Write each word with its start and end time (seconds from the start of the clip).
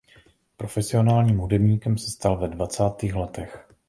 Profesionálním 0.57 1.37
hudebníkem 1.37 1.97
se 1.97 2.11
stal 2.11 2.37
ve 2.37 2.47
dvacátých 2.47 3.13
letech. 3.15 3.67